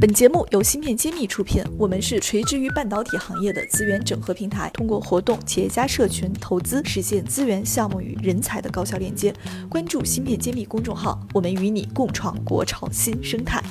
[0.00, 9.30] 本节目由芯片揭秘出品，我们是垂直于半导体行业的资源整合平台，通过活动、企业家社群、投资，实现资源、项目与人才的高效链接。
[9.68, 13.62] 关注芯片揭秘公众号，我们与你共创国潮新生态。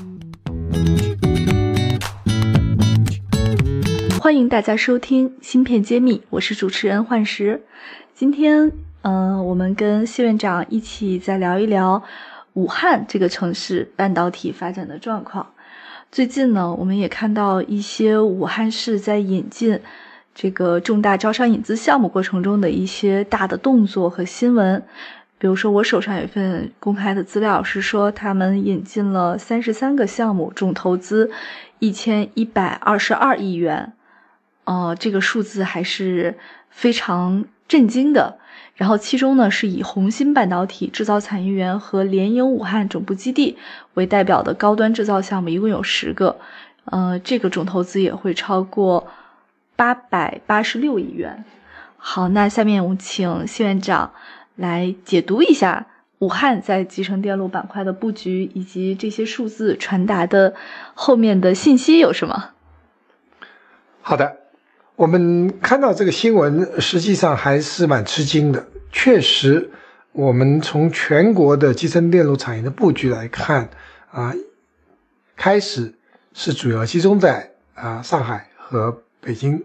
[4.22, 7.64] 欢迎大家收听芯片揭秘，我是主持人幻石。
[8.14, 8.72] 今天，
[9.02, 12.04] 嗯，我们跟谢院长一起再聊一聊
[12.54, 15.54] 武汉这个城市半导体发展的状况。
[16.12, 19.80] 最近呢，我们也看到一些武汉市在引进
[20.34, 24.84] 这个重大招商引资项目过程中的一些大的动作和新闻。
[25.38, 31.30] 比如说，我手上有一份公开的资料，是说他们引进了三十三个项目，总投资
[31.78, 33.94] 一千一百二十二亿元。
[34.64, 36.38] 呃，这个数字还是
[36.72, 38.40] 非常震惊的。
[38.80, 43.58] 然后，其中呢是以红芯半导体制造产业园和联营武汉总部基地
[43.96, 46.40] 为代表的高端制造项目，一共有十个。
[46.86, 49.10] 呃，这个总投资也会超过
[49.76, 51.44] 八百八十六亿元。
[51.98, 54.14] 好，那下面我们请谢院长
[54.56, 55.88] 来解读一下
[56.20, 60.56] 武汉在集成电路板块的布局，以及这些数字传达的
[60.94, 62.52] 后面的信息有什么？
[64.02, 64.39] 好的。
[65.00, 68.68] 我们看到这个新闻，实际上还是蛮吃惊的。
[68.92, 69.72] 确实，
[70.12, 73.70] 我们从全国的集成电路产业的布局来看，
[74.12, 74.34] 啊，
[75.38, 75.94] 开始
[76.34, 79.64] 是主要集中在啊上海和北京。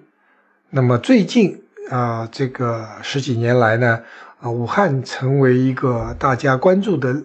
[0.71, 1.61] 那么最近
[1.91, 4.05] 啊，这个十几年来呢，
[4.39, 7.25] 啊，武汉成为一个大家关注的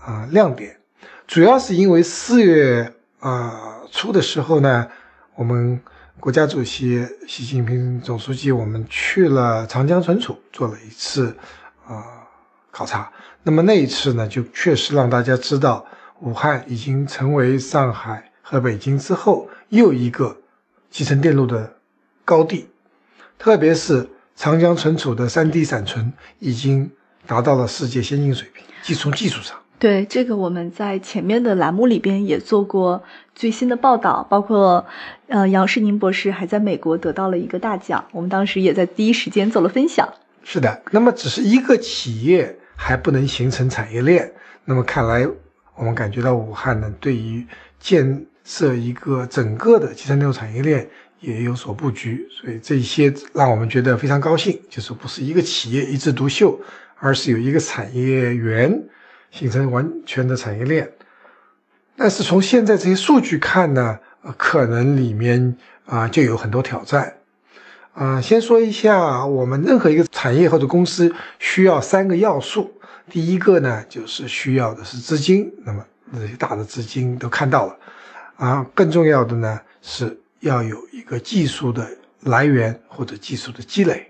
[0.00, 0.76] 啊亮点，
[1.26, 4.86] 主要是因为四月啊初的时候呢，
[5.34, 5.80] 我们。
[6.20, 11.36] 国家主席习近平总书记，我们去了长江存储做了一次
[11.86, 12.02] 啊
[12.70, 13.12] 考察。
[13.42, 15.84] 那么那一次呢，就确实让大家知道，
[16.20, 20.38] 武汉已经成为上海和北京之后又一个
[20.88, 21.76] 集成电路的
[22.24, 22.70] 高地。
[23.38, 26.90] 特别是长江存储的 3D 闪存已经
[27.26, 29.58] 达到了世界先进水平，即从技术上。
[29.84, 33.02] 对这个，我们在前面的栏目里边也做过
[33.34, 34.86] 最新的报道，包括，
[35.26, 40.08] 呃，杨世宁博士还在美国得到了一个大奖，我们当时也在第一时间做了分享。
[40.42, 44.32] 是的，那么只是一个企业还不能形成产业链，
[44.64, 45.28] 那么看来
[45.76, 47.46] 我们感觉到武汉呢，对于
[47.78, 50.88] 建设一个整个的集成电路产业链
[51.20, 56.58] 也有所布局，所以这些让我们觉得非常高兴，就是不是一个企业一枝独秀，
[56.96, 58.82] 而是有一个产业园。
[59.34, 60.88] 形成完全的产业链，
[61.96, 63.98] 但是从现在这些数据看呢，
[64.36, 65.56] 可能里面
[65.86, 67.16] 啊就有很多挑战，
[67.94, 72.72] 啊，先说一下，我们任何一个产业或者公司需要三个要素，
[73.10, 77.76] 第一个呢就是需要的是资金，那么这些大的资金都看到了，
[78.36, 81.84] 啊，更重要的呢是要有一个技术的
[82.20, 84.08] 来源或者技术的积累，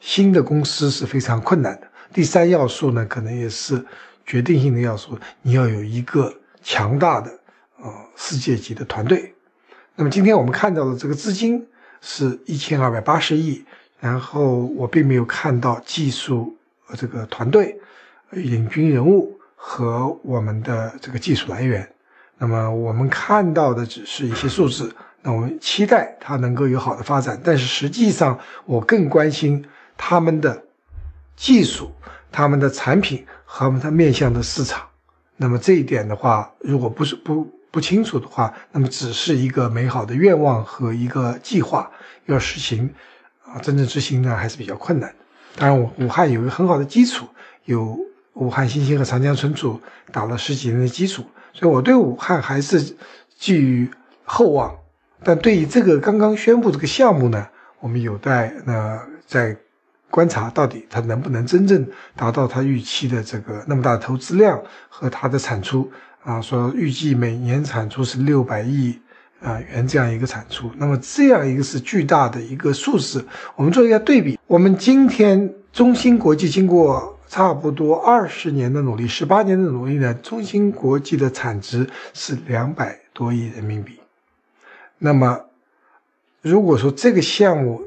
[0.00, 1.86] 新的公司是非常困难的。
[2.10, 3.84] 第三要素呢，可能也是。
[4.24, 7.30] 决定性的要素，你要有一个强大的
[7.80, 9.34] 呃世界级的团队。
[9.94, 11.66] 那么今天我们看到的这个资金
[12.00, 13.62] 是一千二百八十亿，
[14.00, 16.56] 然后我并没有看到技术
[16.96, 17.78] 这个团队
[18.30, 21.86] 领军人物和我们的这个技术来源。
[22.38, 27.40] 那么我们看到的只是一些数字，那我们期待它能够有好的发展。
[27.44, 29.64] 但是实际上，我更关心
[29.96, 30.64] 他们的
[31.36, 31.92] 技术、
[32.30, 33.26] 他们的产品。
[33.54, 34.88] 和它面向的市场，
[35.36, 41.90] 那么这一点的话，如果不是不不清楚的话，那么只是一个美好的愿望和一个计划，
[42.24, 42.88] 要实行
[43.44, 45.14] 啊，真正执行呢还是比较困难。
[45.54, 47.26] 当然，武武汉有一个很好的基础，
[47.66, 47.94] 有
[48.32, 49.78] 武汉新兴和长江存储
[50.10, 52.96] 打了十几年的基础，所以我对武汉还是
[53.38, 53.86] 寄予
[54.24, 54.74] 厚望。
[55.22, 57.46] 但对于这个刚刚宣布这个项目呢，
[57.80, 59.54] 我们有待呢在。
[60.12, 65.90] 观察到底它能不能真正达到它预期的这个那么大的投资量和它的产出
[66.22, 66.38] 啊？
[66.38, 69.00] 说预计每年产出是六百亿
[69.40, 73.26] 啊元这样一个产出，那么这样一个是巨大的一个数字。
[73.56, 83.98] 我们做一下对比，我们今天中芯国际经过差不多二十年的努力，十八年的努力呢，中芯国际的产值是两百多亿人民币。
[84.98, 85.40] 那么
[86.42, 87.80] 如果说这个项目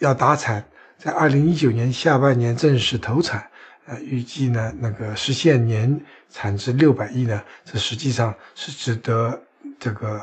[0.00, 0.64] 要达产，
[1.04, 3.46] 在二零一九年下半年正式投产，
[3.84, 9.38] 呃，预计呢那个实现年产值六百亿呢，这实际上是值得
[9.78, 10.18] 这个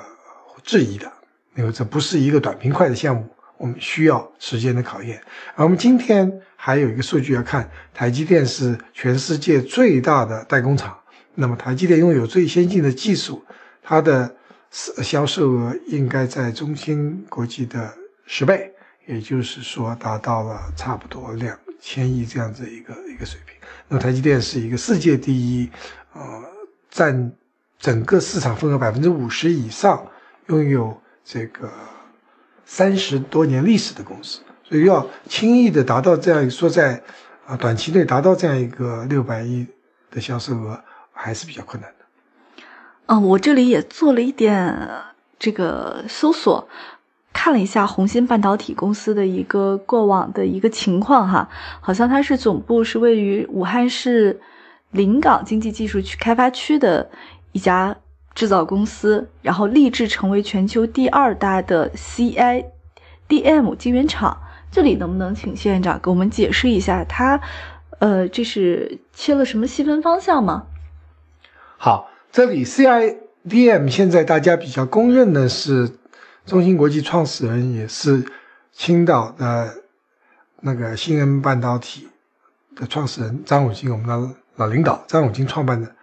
[0.64, 1.06] 质疑的，
[1.56, 5.22] 因为这不是一个短平快的项目，我们需要时间的考验。
[5.54, 11.00] 而我们今天还有一个数据要看，台积电是全世界最大的代工厂，
[11.36, 13.46] 那么台积电拥有最先进的技术，
[13.84, 14.36] 它的
[14.72, 17.94] 销售额应该在中芯国际的
[18.26, 18.71] 十倍，
[19.06, 23.56] 也就是说达到了差不多两千亿这样子一个一个水平。
[23.88, 25.70] 那台积电是一个世界第一，
[26.14, 26.22] 呃，
[26.90, 27.32] 占
[27.80, 30.06] 整个市场份额百分之五十以上，
[30.48, 31.70] 拥有这个
[32.66, 37.02] 三十多年历史的公司，所以要轻易的达到这样说在
[37.46, 39.68] 啊短期内达到这样一个六百亿
[40.10, 40.80] 的销售额
[41.12, 42.06] 还是比较困难的。
[43.08, 44.90] 嗯，我这里也做了一点
[45.38, 46.70] 这个搜索，
[47.34, 51.50] 看了一下红芯半导体公司的一个过往的一个情况哈，
[51.80, 54.40] 好像它是总部是位于武汉市
[54.92, 57.10] 临港经济技术区开发区的
[57.52, 57.96] 一家
[58.36, 64.38] 制造公司，然后立志成为全球第二大的 CIDM 晶圆厂。
[64.72, 67.42] 这里能不能请谢院长给我们解释一下，它
[68.00, 70.68] 呃这是切了什么细分方向吗？
[71.78, 72.10] 好。
[72.34, 75.90] 这里 CIDM 现在大家比较公认的是
[76.46, 78.26] 中芯国际创始人，也是
[78.72, 79.76] 青岛的
[80.62, 82.10] 那个新恩半导体
[82.76, 85.96] 的创始人张永京，我们的老领导张永京创办的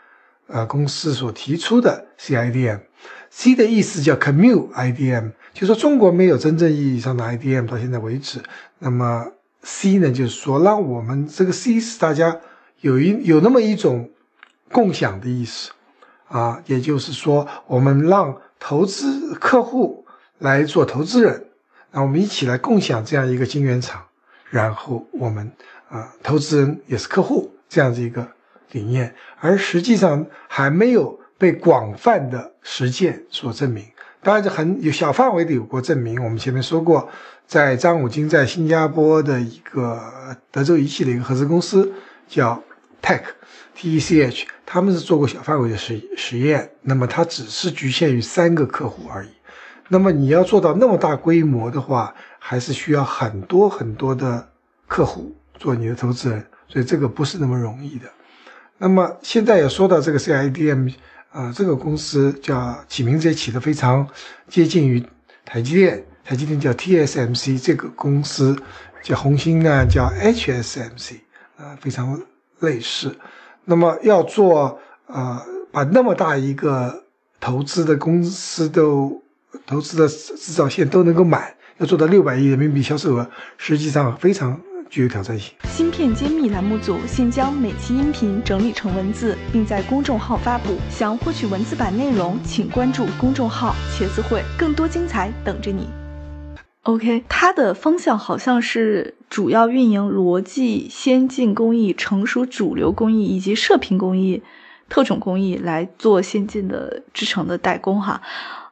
[0.47, 2.81] 呃公司所提出的 CIDM。
[3.31, 8.41] C 的意思叫 Commute IDM，就说中国没有真正意义上的 IDM 到现在为止。
[8.79, 9.27] 那么
[9.63, 12.41] C 呢，就是说让我们这个 C 是大家
[12.81, 14.09] 有一有那么一种
[14.71, 15.73] 共享的意思。
[16.29, 19.98] 啊，也就是说，我们让投资客户
[20.39, 21.47] 来做投资人，
[21.91, 24.05] 那我们一起来共享这样一个晶圆厂，
[24.51, 25.51] 然后我们
[25.89, 28.27] 啊，投资人也是客户这样子一个
[28.73, 33.85] 理念，而实际上还没有被广泛的实践所证明。
[34.23, 36.23] 当然，这很有小范围的有过证明。
[36.23, 37.09] 我们前面说过，
[37.47, 41.93] 在张武金在新加坡的一个德州仪器的一个合资公司
[42.29, 42.63] 叫
[43.01, 43.23] Tech。
[43.81, 49.29] TECH，他们是做过小范围的实实验，那么它只是局限于三个客户而已。
[49.89, 54.47] 那么你要做到那么大规模的话，还是需要很多很多的
[54.87, 58.09] 客户做你的投资人，所以这个不是那么容易的。
[58.77, 60.95] 那么现在也说到这个 CIDM，
[61.33, 64.07] 啊，这个公司叫起名字也起得非常
[64.47, 65.05] 接近于
[65.45, 68.57] 台积电，台积电叫 TSMC，这个公司
[69.03, 71.17] 叫红星呢叫 HSMC，
[71.57, 72.21] 啊，非常
[72.61, 73.17] 类似。
[73.65, 75.41] 那么要做呃，
[75.73, 77.05] 把那么大一个
[77.41, 79.23] 投资的公司都
[79.67, 84.61] 投资的制造线都能够满，要做到六百亿人民币销售额，实际上非常
[84.91, 85.55] 具有挑战性。
[85.69, 90.77] 芯片揭秘栏目组现将每期音频整理成文字，并在公众号发布。
[90.91, 95.89] 想获取文字版内容，请关注公众号“茄子会”，更多精彩等着你。
[96.85, 104.43] OK，它的方向好像是主要运营逻辑先进工艺、成熟主流工艺以及射频工艺、
[104.89, 108.23] 特种工艺来做先进的制成的代工哈，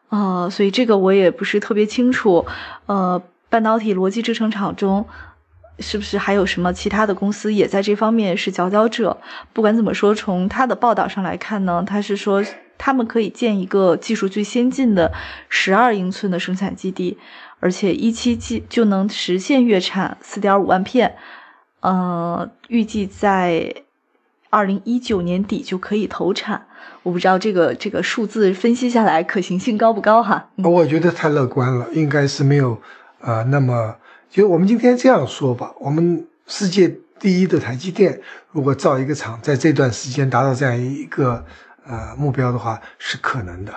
[0.09, 2.47] 呃，所以这个我也不是特别清楚。
[2.87, 5.07] 呃，半导体逻辑制程厂中
[5.79, 9.19] 是不是还有什么其他的公司也在这方面是佼佼者？
[9.53, 12.45] 不管怎么说，从他的报道上来看呢，他是说
[12.79, 15.13] 他们可以建一个技术最先进的
[15.49, 17.19] 十二英寸的生产基地。
[17.59, 21.17] 而且一期即就能实现月产四点五万片，
[21.81, 23.75] 呃，预计在
[24.57, 26.67] 二零一九年底就可以投产。
[27.03, 30.49] 我不知道这个这个数字分析下来可行性高不高哈？
[30.57, 32.81] 我觉得太乐观了，应该是没有
[33.21, 33.43] 啊。
[33.43, 33.95] 那么
[34.31, 38.19] 就我们今天这样说吧，我们世界第一的台积电，
[38.53, 41.45] 如果造一个厂，在这段时间达到这样一个
[41.87, 43.75] 呃目标的话，是可能的。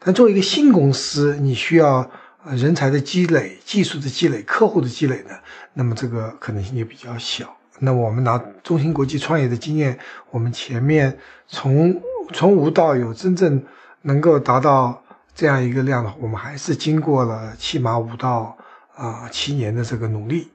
[0.00, 2.10] 但作为一个新公司，你需要。
[2.54, 5.34] 人才的积累、技术的积累、客户的积累呢，
[5.74, 7.56] 那么这个可能性就比较小。
[7.78, 9.98] 那我们拿中芯国际创业的经验，
[10.30, 12.00] 我们前面从
[12.32, 13.62] 从无到有，真正
[14.02, 15.02] 能够达到
[15.34, 18.56] 这样一个量的话，我们还是经过了起码五到
[18.94, 20.48] 啊七年的这个努力，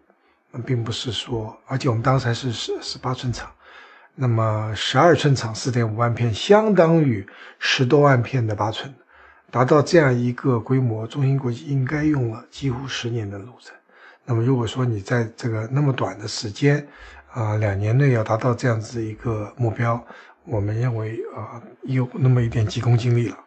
[0.65, 3.49] 并不是说，而且我们当时还是十十八寸厂，
[4.15, 7.25] 那么十二寸厂四点五万片，相当于
[7.59, 8.93] 十多万片的八寸。
[9.51, 13.75] 达到这样一个规模，中芯国际应该用了几乎十年的路程。
[14.31, 16.87] 那么，如果说你在这个那么短的时间，
[17.33, 20.01] 啊，两年内要达到这样子一个目标，
[20.45, 23.37] 我们认为啊，有那么一点急功近利了。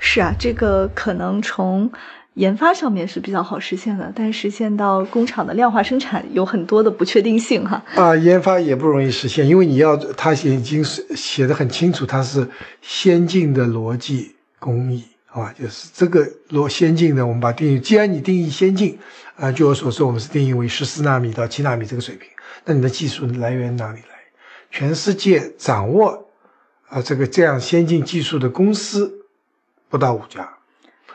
[0.00, 1.88] 是啊，这个可能从
[2.34, 7.84] 研发上面是比较好实现的，但实现到工厂的量化生产有很多的不确定性哈。
[7.94, 12.48] 啊，研发也不容易实现，因为你要它已经是写的很清楚，它是
[12.82, 14.34] 先进的逻辑。
[14.58, 15.04] 工艺，
[15.36, 17.78] 好吧，就是这个罗先进的，我们把定义。
[17.78, 18.98] 既然你定义先进，
[19.34, 22.26] 啊，据我所知，我们是定义为十四纳米到七纳米这个水平。
[22.64, 24.16] 那你的技术来源哪里来？
[24.70, 26.30] 全世界掌握
[26.88, 29.26] 啊这个这样先进技术的公司
[29.90, 30.48] 不到五家。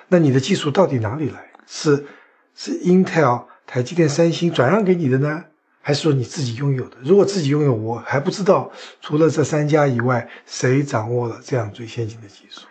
[0.08, 1.50] 那你的技术到底哪里来？
[1.66, 2.06] 是
[2.54, 5.44] 是 Intel、台积电、三星转让给你的呢，
[5.82, 6.98] 还是说你自己拥有的？
[7.04, 12.68] 如果自己拥有，我还不知道除了这三家以外，谁掌握了这样最先进的技术。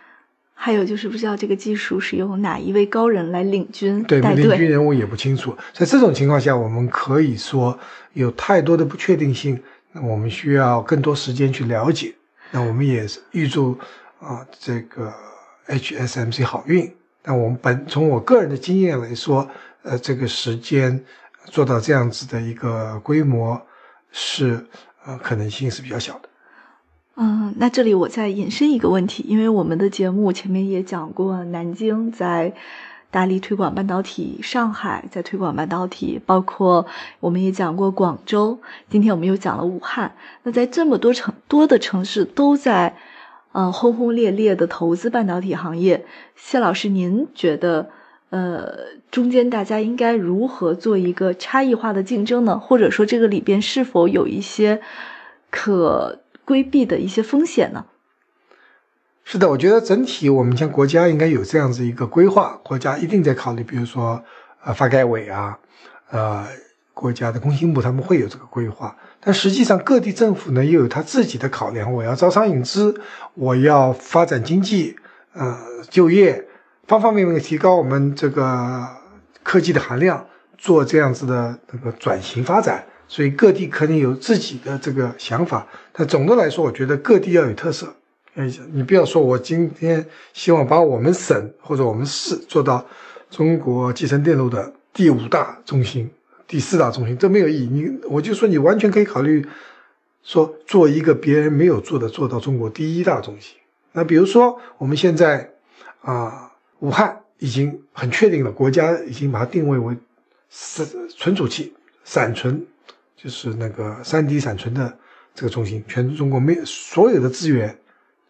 [0.63, 4.69] 还有就是不知道这个技术是由哪一位高人来领军对，带领军。
[4.69, 5.57] 人物也不清楚。
[5.73, 7.75] 在这种情况下，我们可以说
[8.13, 9.59] 有太多的不确定性，
[9.91, 12.13] 那我们需要更多时间去了解。
[12.51, 13.75] 那我们也是预祝
[14.19, 15.11] 啊、这个
[15.65, 16.93] HSMC 好运。
[17.23, 19.49] 那我们本从我个人的经验来说，
[19.81, 21.03] 呃，这个时间
[21.45, 23.59] 做到这样子的一个规模
[24.11, 24.63] 是
[25.07, 26.29] 呃可能性是比较小的。
[27.15, 32.53] 嗯，那这里我再引申一个问题，因为我们的节目前面也讲过，南京在
[33.11, 36.85] 大力推广半导体，上海在推广半导体，包括
[37.19, 40.13] 我们也讲过广州，今天我们又讲了武汉。
[40.43, 42.95] 那在这么多城多的城市都在
[43.51, 46.05] 呃轰轰烈烈的投资半导体行业，
[46.37, 47.89] 谢老师，您觉得
[48.29, 48.69] 呃
[49.11, 52.57] 中间大家应该如何做一个差异化的竞争呢？
[52.57, 54.81] 或者说这个里边是否有一些
[55.49, 57.85] 可规避的一些风险呢？
[59.23, 64.23] 是的，我觉得整体我们像国家应该有这样子一个规划，国家一定在考虑，比如说
[64.63, 65.57] 呃发改委啊，
[66.09, 66.47] 呃
[66.93, 72.99] 国家的工信部他们会有这个规划，但实际上各地政府呢又有他自己的考量，我要招商引资，
[73.35, 74.95] 我要发展经济，
[75.33, 75.57] 呃
[75.89, 76.47] 就业，
[76.87, 78.87] 方方面面提高我们这个
[79.43, 80.25] 科技的含量，
[80.57, 87.93] 做这样子的那个转型发展，所以各地可能有自己的这个想法，但总的来说，我觉得各地要有特色。
[88.35, 92.85] 哎，你不要说我今天希望把我们省或者我们市做到
[93.29, 96.09] 中国集成电路的第五大中心、
[96.47, 97.67] 第四大中心，这没有意义。
[97.67, 99.45] 你我就说你完全可以考虑
[100.23, 103.57] 说做一个别人没有做的，做到中国第一大中心。
[103.91, 105.51] 那比如说我们现在
[105.99, 106.49] 啊、
[106.79, 109.97] 武汉已经很确定了，国家已经把它定位为
[110.49, 111.73] 是存储器、
[112.05, 112.65] 闪存，
[113.21, 114.97] 就是那个三 D 闪存的
[115.35, 117.77] 这个中心，全中国没所有的资源。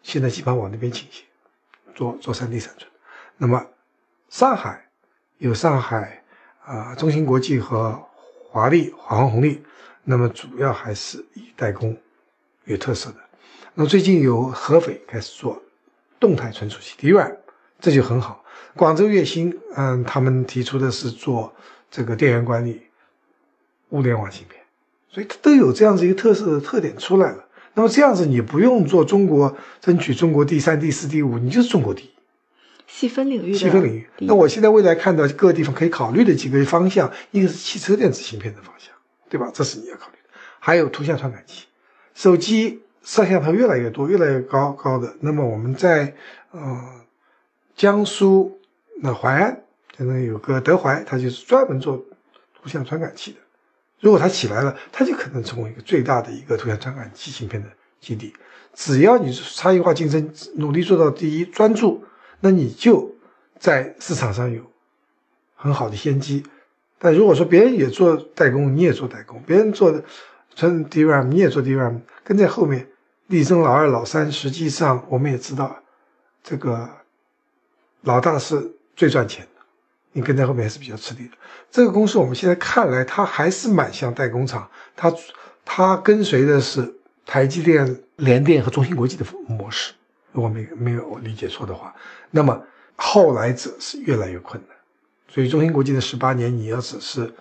[0.02, 1.22] 现在基本上往那边倾斜，
[1.94, 2.90] 做做三 D 闪存。
[3.38, 3.64] 那么
[4.28, 4.86] 上海
[5.38, 6.22] 有上海
[6.64, 8.04] 啊、中芯国际和
[8.50, 9.62] 华丽华虹红利，
[10.04, 11.96] 那么主要还是以代工
[12.64, 13.16] 有特色的。
[13.74, 15.62] 那么最近有合肥开始做
[16.20, 17.36] 动态存储器 d r a
[17.80, 18.44] 这就很好。
[18.76, 21.52] 广州月星，嗯，他们提出的是做
[21.90, 22.82] 这个电源管理、
[23.88, 24.61] 物联网芯片，
[25.12, 27.44] 所以它都有这样子一个特色的特点出来了。
[27.74, 32.10] 那么这样子，你不用做中国争取中国第三、第四、第五，你就是中国第一。
[32.86, 34.06] 细分领域细分领域。
[34.18, 38.92] 那我现在未来看到各个地方可以考虑的几个方向，一个是汽车电子芯片的方向，
[39.30, 39.50] 对吧？
[39.54, 40.30] 这是你要考虑的。
[40.58, 41.64] 还有图像传感器，
[42.14, 45.16] 手机摄像头越来越多，越来越高高的。
[45.20, 46.14] 那么我们在
[46.50, 46.78] 呃
[47.74, 48.60] 江苏
[49.00, 49.62] 那淮安，
[49.96, 51.96] 可能有个德怀，它就是专门做
[52.54, 53.38] 图像传感器的。
[54.02, 57.68] 如果它起来了，它就可能成为一个最大的一个图像传感器芯片的
[58.00, 58.34] 基地。
[58.74, 62.02] 只要你差异化竞争，努力做到第一，专注，
[62.40, 63.14] 那你就
[63.60, 64.60] 在市场上有
[65.54, 66.42] 很好的先机。
[66.98, 70.02] 但如果说别人也做代工，你也做代工，别人做的
[70.56, 72.88] 纯 DRAM，你也做 DRAM，跟在后面
[73.28, 74.32] 力争老二、老三。
[74.32, 75.76] 实际上我们也知道，
[76.42, 76.90] 这个
[78.00, 79.46] 老大是最赚钱，
[80.12, 81.32] 你跟在后面还是比较吃力的。
[81.70, 85.12] 这个公司我们现在看来，它还是蛮像代工厂，它
[85.64, 89.92] 它跟随的是台积电、联电和中芯国际的模式。
[90.32, 91.94] 如果没没有我理解错的话，
[92.30, 92.62] 那么
[92.96, 94.76] 后来者是越来越困难。
[95.28, 97.32] 所以中芯国际的十八年，你要只是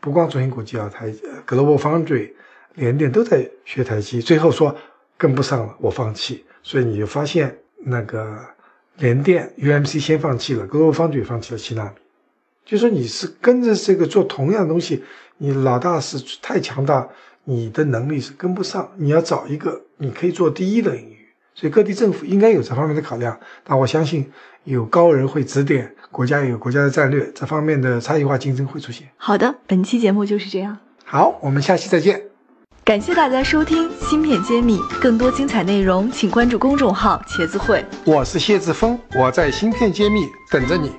[0.00, 2.32] 不光中芯国际啊，台呃 Global Foundry、
[2.74, 4.74] 联电都在学台积，最后说
[5.16, 6.44] 跟不上了，我放弃。
[6.62, 8.38] 所以你就发现那个
[8.96, 11.90] 联电 UMC 先放弃了，Global Foundry 放弃了七纳米。
[12.66, 15.04] 就说你是跟着这个做同样的东西，
[15.38, 17.08] 你老大是太强大，
[17.44, 18.90] 你的能力是跟不上。
[18.96, 23.38] 你要找一个你可以做第一的领域，所以各地政府应该有这方面的考量。
[23.62, 24.28] 但我相信
[24.64, 29.08] 有高人会指点，国家有国家的战略，这方面的差异化竞争会出现。
[29.16, 30.76] 好的，本期节目就是这样。
[31.04, 32.20] 好，我们下期再见。
[32.84, 37.84] 感谢大家收听《芯片揭秘》，更多精彩内容请关注公众号“茄子会”。
[38.04, 40.90] 我是谢志峰，我在芯片揭秘等着你。